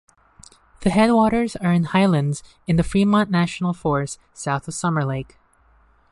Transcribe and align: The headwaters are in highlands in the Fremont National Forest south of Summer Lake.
The 0.79 0.89
headwaters 0.89 1.55
are 1.57 1.71
in 1.71 1.83
highlands 1.83 2.41
in 2.65 2.75
the 2.75 2.81
Fremont 2.81 3.29
National 3.29 3.71
Forest 3.71 4.17
south 4.33 4.67
of 4.67 4.73
Summer 4.73 5.05
Lake. 5.05 5.37